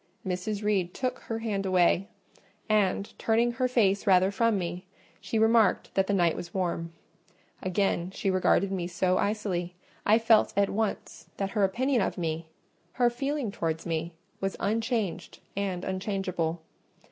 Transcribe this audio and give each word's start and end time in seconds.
Mrs. 0.25 0.63
Reed 0.63 0.95
took 0.95 1.19
her 1.19 1.37
hand 1.37 1.63
away, 1.63 2.07
and, 2.67 3.13
turning 3.19 3.51
her 3.51 3.67
face 3.67 4.07
rather 4.07 4.31
from 4.31 4.57
me, 4.57 4.83
she 5.19 5.37
remarked 5.37 5.93
that 5.93 6.07
the 6.07 6.13
night 6.15 6.35
was 6.35 6.55
warm. 6.55 6.91
Again 7.61 8.09
she 8.09 8.31
regarded 8.31 8.71
me 8.71 8.87
so 8.87 9.19
icily, 9.19 9.75
I 10.03 10.17
felt 10.17 10.53
at 10.57 10.71
once 10.71 11.29
that 11.37 11.51
her 11.51 11.63
opinion 11.63 12.01
of 12.01 12.17
me—her 12.17 13.11
feeling 13.11 13.51
towards 13.51 13.85
me—was 13.85 14.57
unchanged 14.59 15.37
and 15.55 15.85
unchangeable. 15.85 16.63